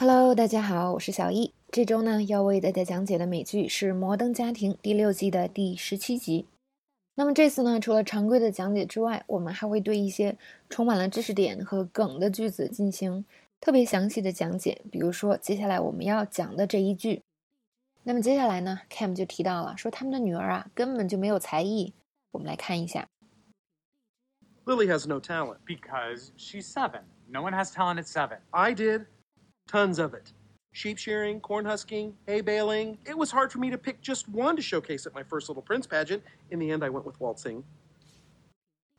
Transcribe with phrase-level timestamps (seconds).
[0.00, 1.52] Hello，大家好，我是小易。
[1.70, 6.46] 这周呢，要为大家讲解的美剧是《摩登家庭》第六季的第十七集。
[7.16, 10.38] 那么这次呢，除了常规的讲解之外，我们还会对一些
[10.70, 13.26] 充满了知识点和梗的句子进行
[13.60, 14.80] 特别详细的讲解。
[14.90, 17.20] 比如说，接下来我们要讲的这一句。
[18.04, 21.92] 那么接下来呢，Cam 就提到了说他们的女儿啊，根本就没有才艺。
[22.30, 23.06] 我们来看一下。
[24.64, 25.58] Lily has no talent.
[25.66, 27.02] Because she's seven.
[27.28, 28.38] No one has talent at seven.
[28.48, 29.04] I did.
[29.69, 30.31] Tons of it.
[30.73, 32.97] Sheep shearing, corn husking, hay baling.
[33.05, 35.63] It was hard for me to pick just one to showcase at my first Little
[35.63, 36.21] Prince pageant.
[36.51, 37.63] In the end, I went with waltzing.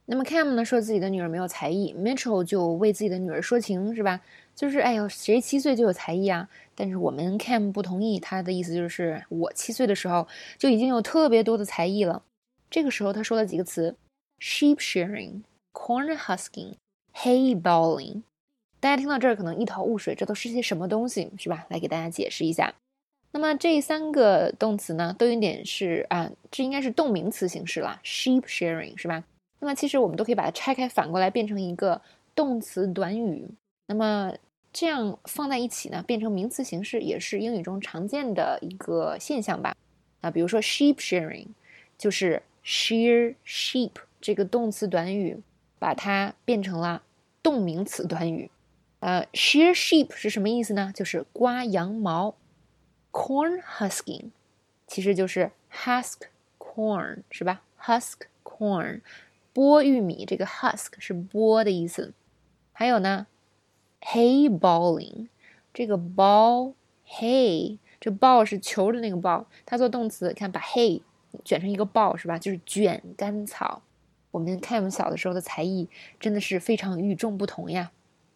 [0.07, 4.21] 那么 Cam 呢说自己的女儿没有才艺，Mitchell 就为自己的女儿说情，是吧？
[4.55, 6.49] 就是哎呦，谁七岁就有才艺啊？
[6.75, 10.27] 但是我们 Cam 不同意，他的意思就是我七岁的时候
[10.59, 12.23] 就已经有特别多的才艺了。
[12.71, 13.97] 这个时候他说了几个词：
[14.41, 16.77] sheep shearing。Corn husking,
[17.13, 18.23] hay baling，
[18.82, 21.66] 大家听到这儿可能一头雾水，这都是些什么东西，是吧？
[21.70, 22.74] 来给大家解释一下。
[23.32, 29.24] 那么这三个动词呢，都有点是啊，这应该是动名词形式了，sheep sharing，是吧？
[29.60, 32.02] 那么其实我们都可以把它拆开，反过来变成一个
[32.36, 33.48] 动词短语。
[33.86, 34.34] 那么
[34.74, 39.74] 这样放在一起呢，变成名词形式，也是英语中常见的一个现象吧？
[40.22, 41.48] 啊，比如说 sheep sharing，
[41.98, 45.40] 就是 share sheep 这个动词短语。
[45.80, 47.02] 把它变成了
[47.42, 48.51] 动名词短语，
[49.02, 50.92] 呃，shear sheep 是什么意思呢？
[50.96, 52.36] 就是刮羊毛。
[53.12, 54.30] corn husking
[54.88, 56.22] 其实就是 husk
[56.58, 59.02] corn 是吧？husk corn
[59.54, 62.14] 剥玉米，这个 husk 是剥的意思。
[62.72, 63.28] 还有呢
[64.00, 65.28] ，hay balling
[65.74, 66.74] 这个 ball
[67.06, 71.02] hay 这 ball 是球的那个 ball，它做动词，看把 hay
[71.44, 72.40] 卷成一个 ball 是吧？
[72.40, 73.82] 就是卷干草。
[74.32, 77.92] 我们看我们小的时候的才艺真的是非常与众不同呀。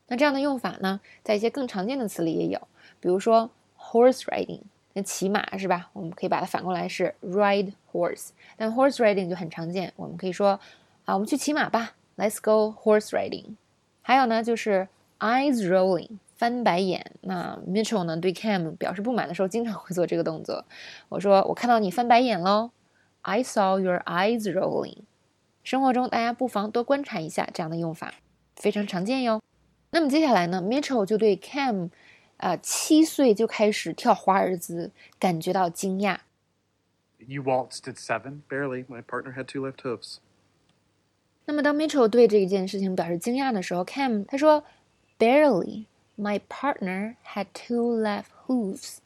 [0.08, 2.68] 那这样的用法呢，在一些更常见的词里也有，
[3.00, 4.62] 比如说 horse riding，
[4.94, 5.90] 那骑马是吧？
[5.94, 8.30] 我们可以把它反过来是 ride horse。
[8.56, 10.60] 但 horse riding 就很常见，我们可以说
[11.06, 13.56] 啊，我们去骑马吧，let's go horse riding。
[14.02, 14.88] 还有呢，就是
[15.20, 17.12] eyes rolling，翻白眼。
[17.22, 20.64] 那 Mitchell 呢对 Cam 表示不满的时候，经常会做这个动作。
[21.10, 22.70] 我说我看到你翻白眼喽
[23.24, 25.00] ，I saw your eyes rolling。
[25.64, 28.14] 生活中，大家不妨多观察一下这样的用法，
[28.56, 29.42] 非常常见哟。
[29.96, 31.90] 那么接下来呢，Mitchell 就对 Cam，
[32.36, 36.18] 啊，七岁就开始跳华尔兹感觉到惊讶。
[37.26, 38.42] You waltzed at seven?
[38.50, 38.84] Barely.
[38.88, 40.18] My partner had two left hooves.
[41.46, 44.66] 那么当 Mitchell 对这一件事情表示惊讶的时候，Cam 他说
[45.18, 45.86] ，Barely.
[46.18, 48.98] My partner had two left hooves.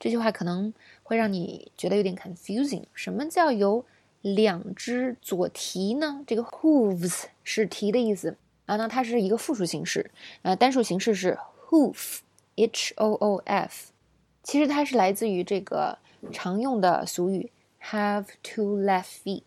[0.00, 0.74] 这句话可能
[1.04, 2.82] 会让你觉得有点 confusing。
[2.92, 3.84] 什么叫有？
[4.20, 6.24] 两只左蹄呢？
[6.26, 10.10] 这个 hooves 是蹄的意思啊，那它是一个复数形式，
[10.42, 11.38] 呃，单数形式是
[11.68, 13.92] hoof，h o o f。
[14.42, 15.98] 其实它是来自于这个
[16.32, 17.50] 常用的俗语
[17.82, 19.42] have two left feet。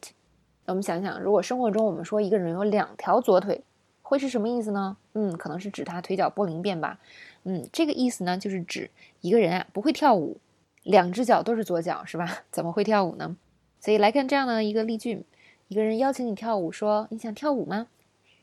[0.66, 3.64] 我们想想，如果生活中我们说一个人有两条左腿，
[4.02, 4.98] 会是什么意思呢？
[5.14, 7.00] 嗯，可能是指他腿脚不灵便吧。
[7.44, 8.90] 嗯，这个意思呢，就是指
[9.22, 10.38] 一个人啊不会跳舞，
[10.84, 12.40] 两只脚都是左脚，是吧？
[12.52, 13.38] 怎么会跳舞呢？
[13.80, 15.24] 所以来看这样的一个例句：
[15.70, 17.88] 一个人邀请你跳舞，说你想跳舞吗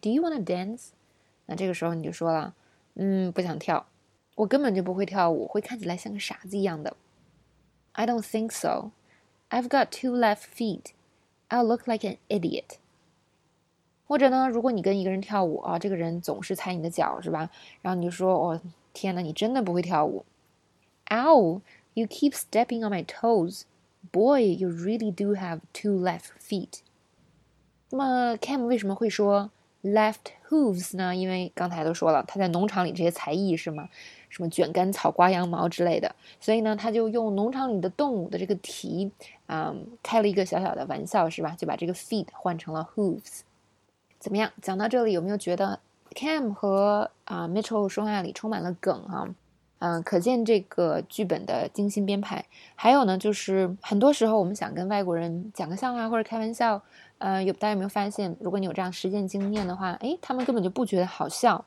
[0.03, 0.89] ？Do you wanna dance？
[1.45, 2.53] 那这个时候你就说了，
[2.95, 3.85] 嗯，不想跳，
[4.35, 6.95] 我根本就不会跳舞，会看起来像个傻子一样的。
[7.93, 8.91] I don't think so.
[9.49, 10.91] I've got two left feet.
[11.49, 12.77] I'll look like an idiot.
[14.07, 17.49] 或者呢，如果你跟一个人跳舞啊，这个人总是踩你的脚，是吧？
[17.81, 18.61] 然后你就说，哦，
[18.93, 20.25] 天呐，你真的不会跳舞。
[21.07, 21.61] Ow!
[21.95, 23.63] You keep stepping on my toes.
[24.11, 26.79] Boy, you really do have two left feet.
[27.89, 29.51] 那么 Cam 为什么会说
[29.84, 31.14] left hooves 呢？
[31.14, 33.88] 因为刚才都说了，他在农场里这些才艺是吗？
[34.30, 39.12] 什么卷干草、刮羊毛之类的，所以呢，他就用农场里的动物的这个蹄
[39.46, 39.72] 啊，
[40.02, 41.54] 开了一个小小的玩笑，是吧？
[41.56, 43.42] 就把这个 feet 换成了 hooves。
[44.18, 44.50] 怎么样？
[44.60, 45.78] 讲到这里，有没有觉得
[46.14, 49.28] Cam 和啊 Mitchell 说话里充满了梗啊？
[49.84, 52.42] 嗯，可见这个剧本的精心编排。
[52.74, 56.80] 还有呢，就是很多时候我们想跟外国人讲个笑话或者开玩笑，
[57.18, 61.62] 呃，有大家有没有发现，如果你有这样实践经验的话，诶，他们根本就不觉得好笑。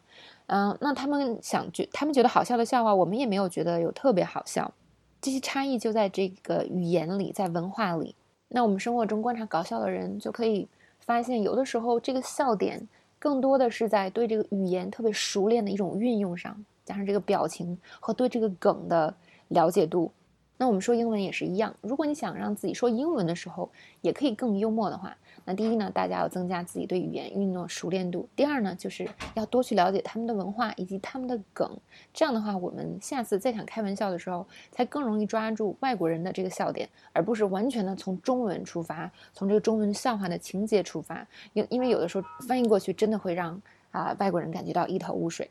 [0.48, 4.74] 嗯，那他们想觉，他们觉得好笑的笑话，我们也没有觉得有特别好笑。
[5.22, 8.16] 这些差异就在这个语言里，在文化里。
[8.48, 10.68] 那我们生活中观察搞笑的人，就可以
[11.02, 12.88] 发现，有的时候这个笑点
[13.20, 16.66] 更多的是在对这个语言特别熟练的一种运用上。
[16.88, 19.14] 加上这个表情和对这个梗的
[19.50, 20.10] 了解度，
[20.58, 23.70] 那我们说英文也是一样，如果你想让自己说英文的时候
[24.00, 31.70] 也可以更幽默的话，那第一呢，大家要增加自己对语言运用熟练度；第二呢，就是要多去了解他们的文化以及他们的梗。
[32.14, 41.28] 这样的话，我们下次再想开玩笑的时候，才更容易抓住外国人的这个笑点，而不是完全的从中文出发，从这个中文笑话的情节出发。
[41.54, 43.62] 因因为有的时候翻译过去真的会让
[43.92, 45.50] 啊外国人感觉到一头雾水。